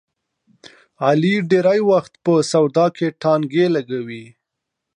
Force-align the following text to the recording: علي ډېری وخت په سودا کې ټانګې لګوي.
علي 1.05 1.35
ډېری 1.49 1.81
وخت 1.91 2.13
په 2.23 2.33
سودا 2.51 2.85
کې 2.97 3.07
ټانګې 3.21 3.65
لګوي. 3.75 4.25